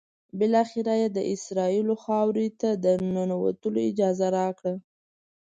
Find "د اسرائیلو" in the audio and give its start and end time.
1.11-1.93